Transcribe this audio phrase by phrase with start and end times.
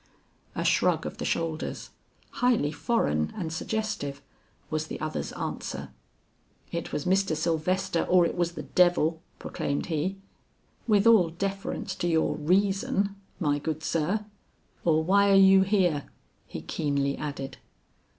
[0.55, 1.91] A shrug of the shoulders,
[2.41, 4.19] highly foreign and suggestive,
[4.71, 5.91] was the other's answer.
[6.71, 7.35] "It was Mr.
[7.37, 10.17] Sylvester or it was the devil," proclaimed he
[10.87, 14.25] "with all deference to your reason, my good sir;
[14.83, 16.05] or why are you here?"
[16.47, 17.57] he keenly added.